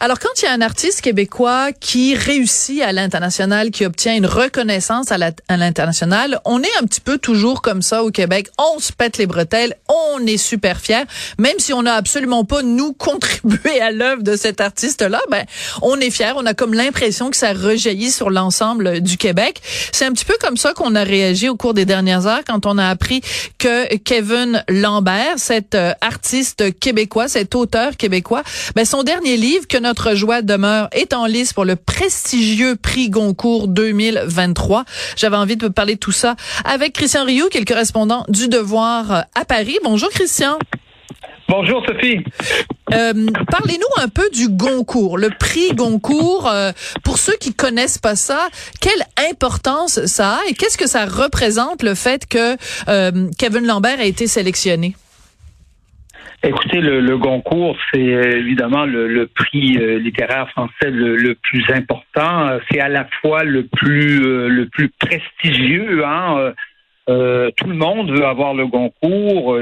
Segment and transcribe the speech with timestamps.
[0.00, 4.26] Alors, quand il y a un artiste québécois qui réussit à l'international, qui obtient une
[4.26, 8.48] reconnaissance à l'international, on est un petit peu toujours comme ça au Québec.
[8.58, 11.04] On se pète les bretelles, on est super fiers,
[11.38, 15.44] même si on n'a absolument pas, nous, contribué à l'œuvre de cet artiste-là, ben,
[15.80, 16.32] on est fiers.
[16.36, 19.62] On a comme l'impression que ça rejaillit sur l'ensemble du Québec.
[19.92, 22.66] C'est un petit peu comme ça qu'on a réagi au cours des dernières heures quand
[22.66, 23.22] on a appris
[23.58, 28.42] que Kevin Lambert, cet euh, artiste québécois, cet auteur québécois,
[28.74, 33.08] ben, son dernier livre que notre joie demeure est en lice pour le prestigieux prix
[33.08, 34.84] Goncourt 2023.
[35.14, 38.48] J'avais envie de parler de tout ça avec Christian Rioux, qui est le correspondant du
[38.48, 39.78] Devoir à Paris.
[39.84, 40.58] Bonjour Christian.
[41.48, 42.18] Bonjour Sophie.
[42.92, 46.48] Euh, Parlez-nous un peu du Goncourt, le prix Goncourt.
[46.48, 46.72] Euh,
[47.04, 48.48] pour ceux qui connaissent pas ça,
[48.80, 52.56] quelle importance ça a et qu'est-ce que ça représente le fait que
[52.88, 54.96] euh, Kevin Lambert a été sélectionné?
[56.42, 62.58] Écoutez, le, Goncourt, c'est euh, évidemment le, prix euh, littéraire français le, plus important.
[62.70, 66.04] C'est à la fois le plus euh, le plus prestigieux.
[66.04, 66.52] Hein,
[67.06, 69.58] tout le monde veut avoir le Goncourt.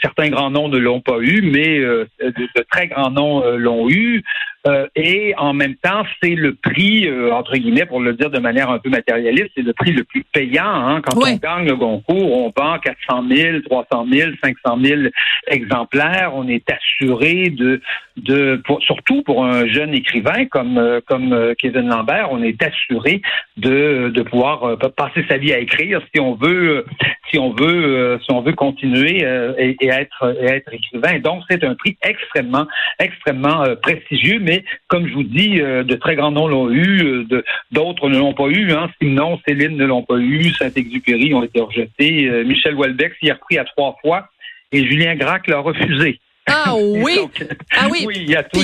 [0.00, 4.22] certains grands noms ne l'ont pas eu, mais de, très grands noms l'ont eu.
[4.64, 8.38] Euh, et en même temps, c'est le prix, euh, entre guillemets, pour le dire de
[8.38, 10.64] manière un peu matérialiste, c'est le prix le plus payant.
[10.64, 11.00] Hein.
[11.00, 15.00] Quand on gagne le Goncourt, on vend 400 000, 300 000, 500 000
[15.48, 16.32] exemplaires.
[16.34, 17.80] On est assuré de,
[18.16, 23.20] de surtout pour un jeune écrivain comme euh, comme Kevin Lambert, on est assuré
[23.56, 26.86] de, de pouvoir passer sa vie à écrire si on veut
[27.30, 29.24] si on veut si on veut continuer
[29.58, 31.18] et, être et être écrivain.
[31.18, 32.66] Donc c'est un prix extrêmement
[32.98, 34.51] extrêmement prestigieux, mais
[34.88, 38.34] comme je vous dis, euh, de très grands noms l'ont eu, euh, d'autres ne l'ont
[38.34, 38.72] pas eu.
[38.72, 38.90] Hein.
[39.00, 43.34] Simon, Céline ne l'ont pas eu, Saint-Exupéry ont été rejetés, euh, Michel Houellebecq s'y a
[43.34, 44.28] repris à trois fois
[44.72, 46.18] et Julien Gracq l'a refusé.
[46.46, 47.18] Ah oui.
[47.72, 48.04] ah oui.
[48.06, 48.60] oui, il y a tout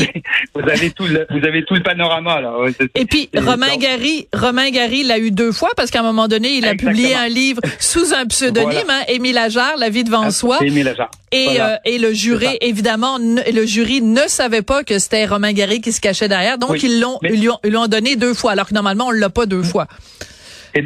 [0.54, 2.52] vous avez tout le, vous avez tout le panorama là.
[2.94, 6.54] et puis Romain Gary, Romain Gary l'a eu deux fois parce qu'à un moment donné,
[6.54, 10.30] il a publié un livre sous un pseudonyme, hein, Émile Ajar, La vie devant ah,
[10.30, 10.58] soi.
[10.62, 11.10] Émile Ajar.
[11.30, 15.80] Et, euh, et le jury, évidemment, le jury ne savait pas que c'était Romain Gary
[15.80, 18.74] qui se cachait derrière, donc ils l'ont, ils lui ont donné deux fois, alors que
[18.74, 19.86] normalement on l'a pas deux fois.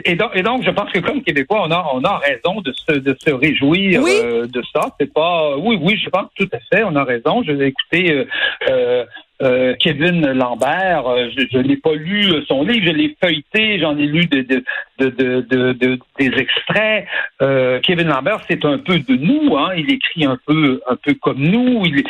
[0.04, 2.72] Et, donc, et, donc, je pense que comme Québécois, on a, on a raison de
[2.72, 4.88] se, de se réjouir euh, de ça.
[4.98, 7.42] C'est pas, oui, oui, je pense tout à fait, on a raison.
[7.42, 8.26] Je vais écouter
[8.68, 9.04] euh,
[9.42, 11.04] euh Kevin Lambert,
[11.36, 14.64] je, n'ai pas lu son livre, je l'ai feuilleté, j'en ai lu de, de,
[15.10, 15.40] de,
[15.72, 17.06] de des extraits.
[17.40, 21.14] Euh, Kevin Lambert, c'est un peu de nous, hein, il écrit un peu un peu
[21.14, 22.04] comme nous, il,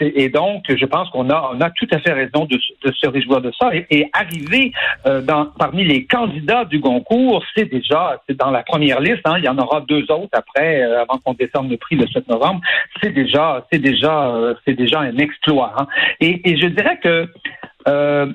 [0.00, 3.40] et donc je pense qu'on a on a tout à fait raison de, se réjouir
[3.40, 3.74] de ça.
[3.74, 4.72] Et, et arriver
[5.04, 9.22] dans, parmi les candidats du concours, c'est déjà c'est dans la première liste.
[9.24, 12.28] Hein, il y en aura deux autres après, avant qu'on décerne le prix le 7
[12.28, 12.60] novembre.
[13.02, 15.74] C'est déjà c'est déjà c'est déjà un exploit.
[15.76, 15.86] Hein.
[16.20, 17.28] Et, et je dirais que
[17.88, 18.26] euh,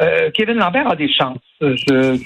[0.00, 1.38] euh, Kevin Lambert a des chances.
[1.60, 2.16] Je,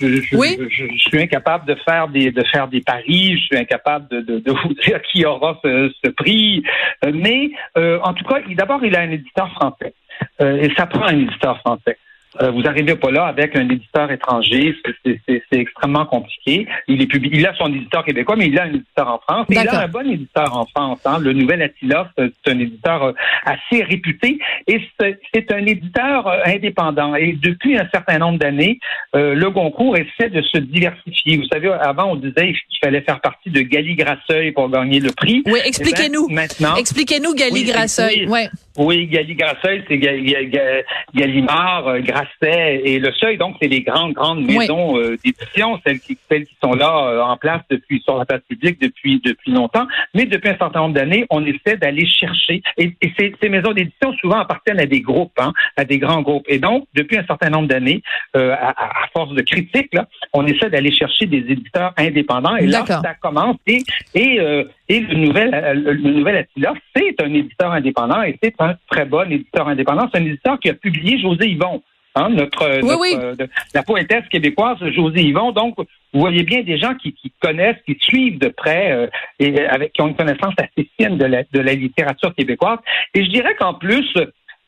[0.96, 3.36] suis incapable de faire des de faire des paris.
[3.36, 6.62] Je suis incapable de, vous dire qui aura ce, prix.
[7.04, 9.94] Euh, mais en tout cas, d'abord, il a un éditeur français.
[10.40, 11.98] et ça prend un éditeur français.
[12.40, 14.74] Euh, vous arrivez pas là avec un éditeur étranger,
[15.04, 16.66] c'est extrêmement compliqué.
[16.86, 19.46] Il est il a son éditeur québécois, mais il a un éditeur en France.
[19.48, 21.00] il a un bon éditeur en France.
[21.04, 21.18] Hein.
[21.20, 23.12] Le Nouvel Attila, c'est un éditeur euh,
[23.44, 27.14] assez réputé et c'est un éditeur euh, indépendant.
[27.14, 28.78] Et depuis un certain nombre d'années,
[29.14, 31.38] le Goncourt essaie de se diversifier.
[31.38, 35.10] Vous savez, avant on disait qu'il fallait faire partie de Gali Grasseuil pour gagner le
[35.12, 35.42] prix.
[35.46, 36.28] Oui, expliquez-nous.
[36.28, 38.26] Maintenant, expliquez-nous Gali Grasseuil.
[38.28, 38.58] Oui, oui.
[38.78, 43.36] Gali Grasseuil, c'est Gallimard, Grasseuil et Le Seuil.
[43.36, 47.20] Donc, c'est les grandes, grandes maisons euh, d'édition, celles qui, celles qui sont là euh,
[47.20, 49.86] en place depuis sur la place publique depuis depuis longtemps.
[50.14, 52.62] Mais depuis un certain nombre d'années, on essaie d'aller chercher.
[52.76, 56.44] Et, ces, ces, maisons d'édition souvent appartiennent à des groupes, hein, à des grands groupes.
[56.48, 58.02] Et donc, depuis un certain nombre d'années,
[58.36, 62.56] euh, à, à, force de critiques, là, on essaie d'aller chercher des éditeurs indépendants.
[62.56, 63.56] Et là, ça commence.
[63.66, 63.82] Et,
[64.14, 64.40] et,
[64.88, 69.30] et le nouvel, le nouvel Attila, c'est un éditeur indépendant et c'est un très bon
[69.30, 70.08] éditeur indépendant.
[70.12, 71.82] C'est un éditeur qui a publié José Yvon.
[72.14, 73.34] Hein, notre, euh,
[73.74, 75.52] la poétesse québécoise José Yvon.
[75.52, 79.06] Donc, vous voyez bien des gens qui, connaissent, qui suivent de près euh,
[79.38, 82.78] et avec qui ont une connaissance assez fine de la, de la littérature québécoise.
[83.14, 84.12] Et je dirais qu'en plus,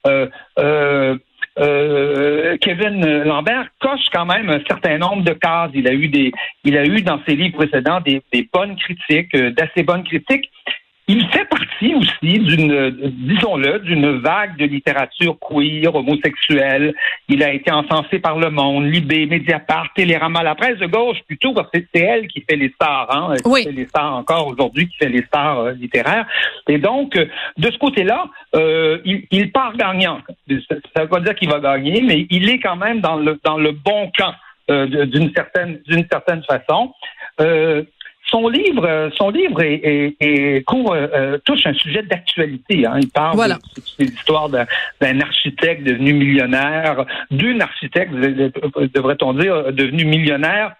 [0.06, 1.18] euh,
[1.56, 5.70] Kevin Lambert coche quand même un certain nombre de cases.
[5.74, 6.30] Il a eu des,
[6.62, 10.50] il a eu dans ses livres précédents des bonnes critiques, d'assez bonnes critiques
[11.10, 16.94] il fait partie aussi d'une, disons-le, d'une vague de littérature queer, homosexuelle.
[17.28, 21.52] Il a été encensé par Le Monde, Libé, Mediapart, Télérama, la presse de gauche plutôt,
[21.52, 23.62] parce que c'est elle qui fait les stars, hein, oui.
[23.62, 26.26] qui fait les stars encore aujourd'hui, qui fait les stars euh, littéraires.
[26.68, 27.26] Et donc, euh,
[27.58, 30.20] de ce côté-là, euh, il, il, part gagnant.
[30.48, 33.40] Ça ne veut pas dire qu'il va gagner, mais il est quand même dans le
[33.42, 34.34] dans le bon camp
[34.68, 36.92] d'une certaine d'une certaine façon.
[38.20, 42.86] Euh, son livre, son livre est, est, est court, euh, touche un sujet d'actualité.
[42.86, 42.98] Hein.
[43.00, 43.56] Il parle voilà.
[43.56, 50.74] de, l'histoire d'un architecte devenu millionnaire, d'une architecte, devrait-on dire, devenu millionnaire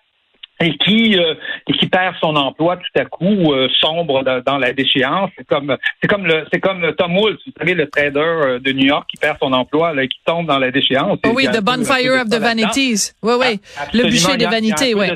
[0.60, 1.34] et qui euh,
[1.66, 5.46] et qui perd son emploi tout à coup euh, sombre dans, dans la déchéance c'est
[5.46, 8.86] comme c'est comme le c'est comme Tom Wolfe vous savez le trader euh, de New
[8.86, 12.20] York qui perd son emploi là, qui tombe dans la déchéance oh oui the bonfire
[12.20, 13.60] of the vanities oui oui
[13.94, 15.06] le bûcher des vanités oui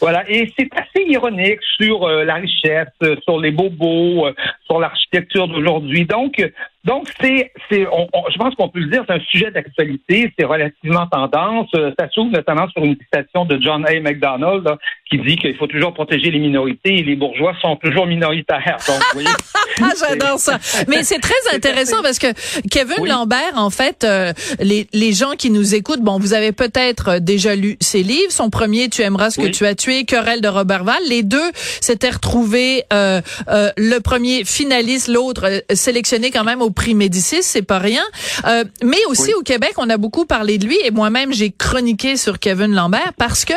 [0.00, 4.32] voilà, et c'est assez ironique sur euh, la richesse, euh, sur les bobos, euh,
[4.66, 6.06] sur l'architecture d'aujourd'hui.
[6.06, 6.42] Donc,
[6.84, 10.32] donc c'est, c'est, on, on, je pense qu'on peut le dire, c'est un sujet d'actualité,
[10.38, 11.68] c'est relativement tendance.
[11.98, 14.00] Ça s'ouvre notamment sur une citation de John A.
[14.00, 14.76] MacDonald là,
[15.10, 18.76] qui dit qu'il faut toujours protéger les minorités et les bourgeois sont toujours minoritaires.
[18.86, 19.28] Donc, vous voyez,
[19.98, 20.58] J'adore ça.
[20.88, 22.26] Mais c'est très intéressant parce que
[22.68, 23.08] Kevin oui.
[23.08, 27.56] Lambert, en fait, euh, les, les gens qui nous écoutent, bon, vous avez peut-être déjà
[27.56, 28.30] lu ses livres.
[28.30, 30.98] Son premier, Tu aimeras ce que tu as tué, Querelle de Robertval.
[31.08, 36.70] Les deux s'étaient retrouvés, euh, euh, le premier finaliste, l'autre euh, sélectionné quand même au
[36.70, 38.04] prix Médicis, c'est pas rien.
[38.46, 39.34] Euh, mais aussi oui.
[39.34, 43.12] au Québec, on a beaucoup parlé de lui et moi-même, j'ai chroniqué sur Kevin Lambert
[43.18, 43.54] parce que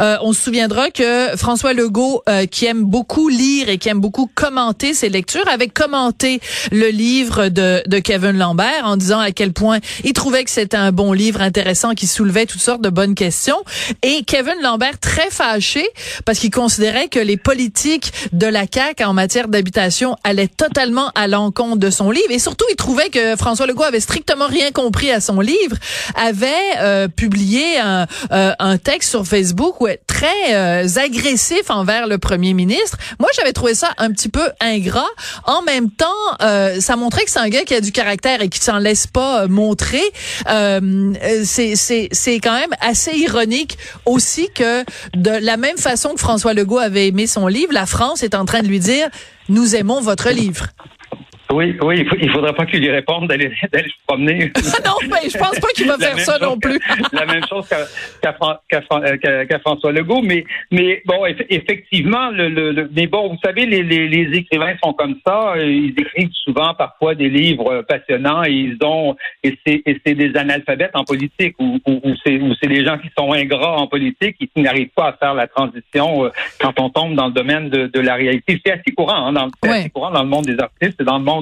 [0.00, 4.30] euh, on se souviendra que François Legault, qui aime beaucoup lire et qui aime beaucoup
[4.34, 6.40] commenter ses lectures, avait commenté
[6.72, 10.76] le livre de, de Kevin Lambert en disant à quel point il trouvait que c'était
[10.76, 13.58] un bon livre intéressant qui soulevait toutes sortes de bonnes questions.
[14.02, 15.86] Et Kevin Lambert, très fâché,
[16.24, 21.26] parce qu'il considérait que les politiques de la CAQ en matière d'habitation allaient totalement à
[21.26, 22.30] l'encontre de son livre.
[22.30, 25.76] Et surtout, il trouvait que François Legault avait strictement rien compris à son livre,
[26.14, 32.18] avait euh, publié un, euh, un, texte sur Facebook ouais, très euh, agressif envers le
[32.18, 32.98] premier ministre.
[33.18, 35.08] Moi, j'avais trouvé ça un petit peu ingrat.
[35.44, 36.06] En même temps,
[36.42, 39.06] euh, ça montrait que c'est un gars qui a du caractère et qui s'en laisse
[39.06, 40.02] pas euh, montrer.
[40.48, 41.12] Euh,
[41.44, 47.08] c'est quand même assez ironique aussi que de la même façon que François Legault avait
[47.08, 49.08] aimé son livre, la France est en train de lui dire
[49.48, 50.66] nous aimons votre livre.
[51.50, 54.52] Oui, oui, il faudrait pas qu'il lui réponde d'aller d'aller se promener.
[54.84, 56.78] non, mais je pense pas qu'il va faire ça non plus.
[57.12, 58.76] la même chose qu'à qu
[59.18, 63.82] qu qu François Legault, mais mais bon, effectivement, le, le, mais bon, vous savez, les,
[63.82, 65.54] les, les, écrivains sont comme ça.
[65.56, 71.04] Ils écrivent souvent parfois des livres passionnants et ils ont et c'est des analphabètes en
[71.04, 74.46] politique ou ou, ou c'est ou c'est des gens qui sont ingrats en politique et
[74.48, 76.30] qui n'arrivent pas à faire la transition
[76.60, 78.60] quand on tombe dans le domaine de, de la réalité.
[78.64, 79.78] C'est assez courant, hein, dans, ouais.
[79.78, 81.37] assez courant dans le monde des artistes et dans le monde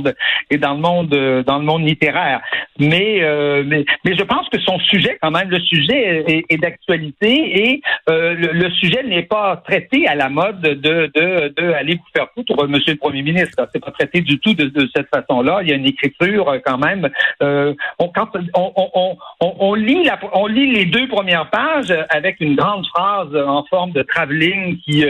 [0.50, 2.40] et dans le monde dans le monde littéraire.
[2.78, 6.58] Mais euh, mais mais je pense que son sujet quand même le sujet est, est
[6.58, 11.72] d'actualité et euh, le, le, sujet n'est pas traité à la mode de de, de
[11.72, 13.68] aller vous faire foutre Monsieur le Premier ministre.
[13.72, 15.60] C'est pas traité du tout de, de cette façon-là.
[15.62, 17.08] Il y a une écriture euh, quand même.
[17.42, 21.94] Euh, on, quand on, on, on, on, lit la, on lit les deux premières pages
[22.10, 25.04] avec une grande phrase en forme de travelling qui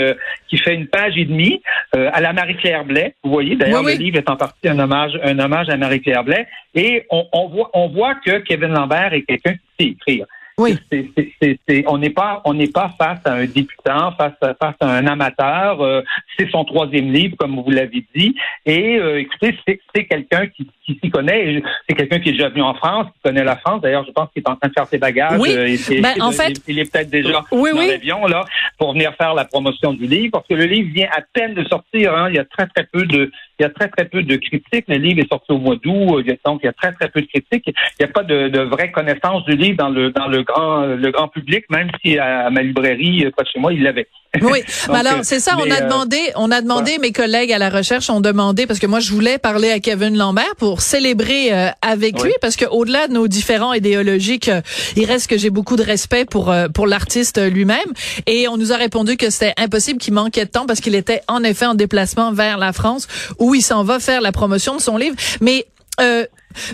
[0.49, 1.61] qui fait une page et demie
[1.93, 3.15] à la Marie-Claire Blais.
[3.23, 3.99] Vous voyez d'ailleurs oui, oui.
[3.99, 6.47] le livre est en partie un hommage, un hommage à Marie-Claire Blais.
[6.75, 10.27] Et on, on, voit, on voit que Kevin Lambert est quelqu'un qui sait écrire.
[10.59, 10.75] Oui.
[10.91, 14.33] C est, c est, on n'est pas, on n'est pas face à un débutant, face
[14.41, 15.83] à, face à un amateur.
[15.83, 16.03] Euh,
[16.39, 18.35] c'est son troisième livre, comme vous l'avez dit.
[18.65, 21.63] Et euh, écoutez, c'est quelqu'un qui, qui s'y connaît.
[21.89, 23.83] C'est quelqu'un qui est déjà venu en France, qui connaît la France.
[23.83, 25.39] D'ailleurs, je pense qu'il est en train de faire ses bagages.
[25.39, 25.51] Oui.
[25.51, 27.89] Euh, et, ben, en fait, il, est peut-être déjà oui, dans oui.
[27.89, 28.45] l'avion là
[28.79, 31.65] pour venir faire la promotion du livre, parce que le livre vient à peine de
[31.65, 32.15] sortir.
[32.15, 32.29] Hein.
[32.31, 34.85] Il y a très très peu de, il y a très très peu de critiques.
[34.89, 37.27] Le livre est sorti au mois d'août, donc il y a très très peu de
[37.27, 37.65] critiques.
[37.67, 40.87] Il n'y a pas de, de vraie connaissance du livre dans le dans le grand
[40.87, 44.07] le grand public, même si à, ma librairie pas chez moi, il l'avait.
[44.43, 46.99] Oui, Donc, alors c'est ça, on a demandé, on a demandé, ouais.
[46.99, 50.17] mes collègues à la recherche ont demandé parce que moi je voulais parler à Kevin
[50.17, 52.29] Lambert pour célébrer euh, avec oui.
[52.29, 54.61] lui parce que au-delà de nos différents idéologiques, euh,
[54.97, 57.93] il reste que j'ai beaucoup de respect pour euh, pour l'artiste lui-même
[58.27, 61.23] et on nous a répondu que c'était impossible, qu'il manquait de temps parce qu'il était
[61.29, 63.07] en effet en déplacement vers la France
[63.39, 65.67] où il s'en va faire la promotion de son livre, mais
[66.01, 66.27] euh,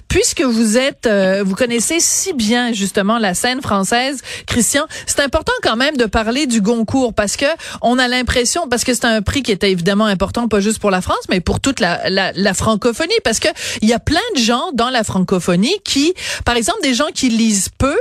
[0.08, 5.52] puisque vous êtes, euh, vous connaissez si bien justement la scène française, Christian, c'est important
[5.62, 7.46] quand même de parler du Goncourt parce que
[7.80, 10.90] on a l'impression, parce que c'est un prix qui était évidemment important, pas juste pour
[10.90, 13.48] la France, mais pour toute la, la, la francophonie, parce que
[13.80, 17.28] il y a plein de gens dans la francophonie qui, par exemple, des gens qui
[17.28, 17.96] lisent peu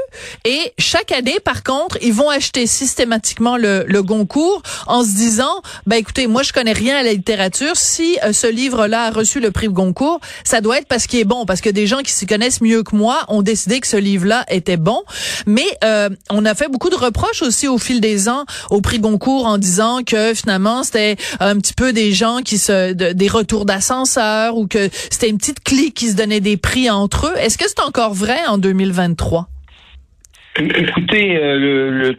[0.45, 5.61] et chaque année, par contre, ils vont acheter systématiquement le, le Goncourt en se disant,
[5.85, 9.39] ben écoutez, moi je connais rien à la littérature, si euh, ce livre-là a reçu
[9.39, 12.11] le prix Goncourt, ça doit être parce qu'il est bon, parce que des gens qui
[12.11, 15.01] s'y connaissent mieux que moi ont décidé que ce livre-là était bon.
[15.45, 18.99] Mais euh, on a fait beaucoup de reproches aussi au fil des ans au prix
[18.99, 23.65] Goncourt en disant que finalement c'était un petit peu des gens qui se des retours
[23.65, 27.37] d'ascenseur ou que c'était une petite clique qui se donnait des prix entre eux.
[27.37, 29.47] Est-ce que c'est encore vrai en 2023?
[30.59, 32.17] Écoutez, euh, le,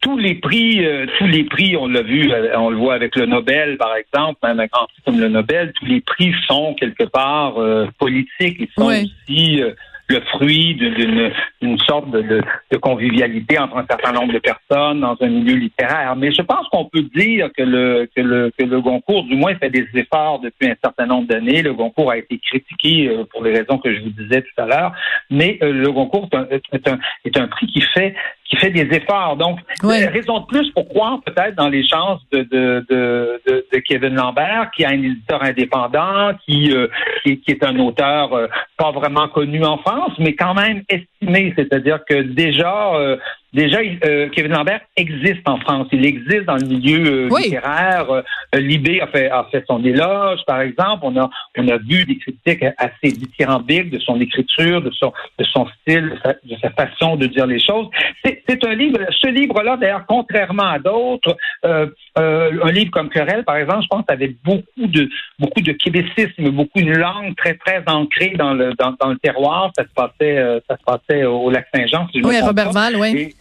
[0.00, 3.16] tous les prix, euh, tous les prix, on l'a vu, euh, on le voit avec
[3.16, 6.74] le Nobel, par exemple, même un grand prix comme le Nobel, tous les prix sont
[6.74, 7.54] quelque part
[7.98, 9.62] politiques, ils sont aussi
[10.10, 12.42] le fruit d'une sorte de,
[12.80, 16.16] convivialité entre un certain nombre de personnes dans un milieu littéraire.
[16.16, 19.54] Mais je pense qu'on peut dire que le, que le, que le Goncourt, du moins,
[19.56, 21.62] fait des efforts depuis un certain nombre d'années.
[21.62, 24.66] Le Goncourt a été critiqué euh, pour les raisons que je vous disais tout à
[24.66, 24.92] l'heure,
[25.30, 28.14] mais euh, le Goncourt est un, est un, prix qui fait
[28.50, 29.36] qui fait des efforts.
[29.36, 33.42] Donc, raison de plus pour croire peut-être dans les chances de, de, de,
[33.72, 36.88] de, Kevin Lambert, qui a un éditeur indépendant, qui, euh,
[37.22, 41.52] qui, qui, est un auteur pas vraiment connu en France, mais quand même estimé.
[41.56, 43.16] C'est-à-dire que déjà, euh,
[43.52, 45.88] déjà, euh, Kevin Lambert existe en France.
[45.92, 48.06] Il existe dans le milieu euh, littéraire.
[48.54, 51.00] Libé a fait, a fait son éloge, par exemple.
[51.02, 55.44] On a, on a vu des critiques assez dithyrambiques de son écriture, de son, de
[55.44, 57.88] son style, de sa, façon de dire les choses.
[58.24, 58.98] C'est un livre.
[59.20, 64.34] Ce livre-là, d'ailleurs, contrairement à d'autres, un livre comme Querelle, par exemple, je pense, avait
[64.44, 69.10] beaucoup de beaucoup de québécisme, beaucoup de langue très très ancrée dans le dans, dans
[69.10, 69.70] le terroir.
[69.76, 72.08] Ça se passait ça se passait au lac Saint-Jean.
[72.14, 73.32] oui, Robert Val, oui.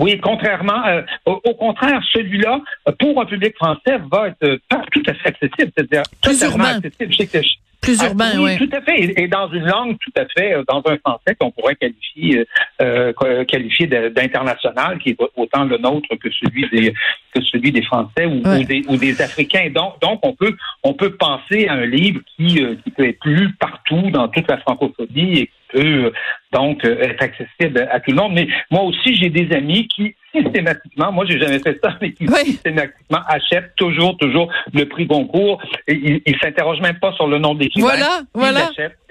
[0.00, 2.60] Oui, contrairement, euh, au, contraire, celui-là,
[2.98, 4.56] pour un public français, va être euh,
[4.90, 7.42] tout à fait accessible, c'est-à-dire totalement accessible.
[7.82, 8.58] Plus ah, urbain, oui.
[8.58, 9.20] Tout à fait.
[9.20, 12.44] Et dans une langue tout à fait, euh, dans un français qu'on pourrait qualifier,
[12.82, 13.12] euh,
[13.44, 16.94] qualifier d'international, qui est autant le nôtre que celui des
[17.34, 19.70] que celui des Français ou, des, ou des Africains.
[19.70, 23.52] Donc, donc on peut on peut penser à un livre qui, qui peut être lu
[23.58, 26.12] partout dans toute la francophonie et peut euh,
[26.52, 28.32] donc euh, être accessible à tout le monde.
[28.34, 32.26] Mais moi aussi, j'ai des amis qui systématiquement, moi j'ai jamais fait ça, mais qui
[32.28, 35.60] systématiquement achètent toujours, toujours le prix Goncourt.
[35.86, 38.70] Et ils, ils s'interrogent même pas sur le nom des Voilà, voilà.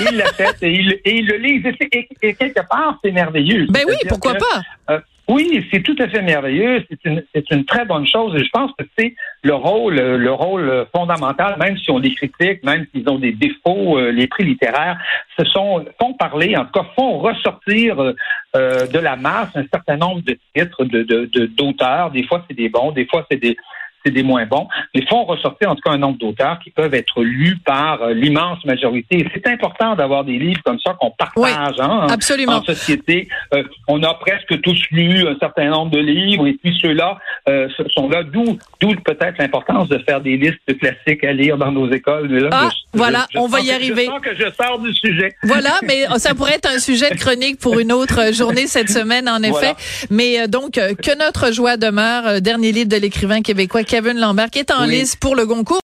[0.00, 1.66] Ils l'achètent et ils, le lisent.
[2.22, 3.66] Et, quelque part, c'est merveilleux.
[3.70, 4.94] Ben oui, pourquoi pas?
[4.94, 5.00] Euh,
[5.30, 6.84] oui, c'est tout à fait merveilleux.
[6.90, 8.34] C'est une, c'est une très bonne chose.
[8.34, 12.64] Et je pense que c'est le rôle, le rôle fondamental, même si on les critique,
[12.64, 14.98] même s'ils ont des défauts, euh, les prix littéraires,
[15.38, 18.00] ce sont font parler, en tout cas font ressortir
[18.56, 22.10] euh, de la masse un certain nombre de titres, de, de, d'auteurs.
[22.10, 23.56] Des fois c'est des bons, des fois c'est des
[24.04, 26.94] c'est des moins bons, mais font ressortir en tout cas un nombre d'auteurs qui peuvent
[26.94, 29.28] être lus par euh, l'immense majorité.
[29.34, 32.56] C'est important d'avoir des livres comme ça qu'on partage hein, absolument.
[32.56, 33.28] en société.
[33.54, 37.68] Euh, on a presque tous lu un certain nombre de livres et puis ceux-là euh,
[37.94, 41.90] sont là, d'où d'où peut-être l'importance de faire des listes classiques à lire dans nos
[41.90, 42.28] écoles.
[42.30, 44.06] Mais là, ah, voilà, on va y arriver.
[44.06, 45.34] Je sens que je sors du sujet.
[45.42, 49.28] Voilà, mais ça pourrait être un sujet de chronique pour une autre journée cette semaine,
[49.28, 49.74] en effet.
[50.10, 54.70] Mais donc, que notre joie demeure, dernier livre de l'écrivain québécois Kevin Lambert, qui est
[54.70, 55.78] en liste pour le Goncourt.